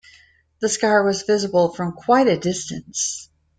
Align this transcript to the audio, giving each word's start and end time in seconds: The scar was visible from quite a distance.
The 0.61 0.67
scar 0.69 1.05
was 1.05 1.21
visible 1.21 1.69
from 1.75 1.91
quite 1.91 2.27
a 2.27 2.35
distance. 2.35 3.29